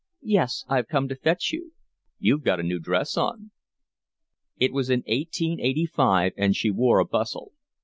"Yes, 0.23 0.65
I've 0.67 0.87
come 0.87 1.07
to 1.09 1.15
fetch 1.15 1.51
you." 1.51 1.73
"You've 2.17 2.41
got 2.41 2.59
a 2.59 2.63
new 2.63 2.79
dress 2.79 3.17
on." 3.17 3.51
It 4.57 4.73
was 4.73 4.89
in 4.89 5.03
eighteen 5.05 5.59
eighty 5.59 5.85
five, 5.85 6.33
and 6.37 6.55
she 6.55 6.71
wore 6.71 6.97
a 6.97 7.05
bustle. 7.05 7.51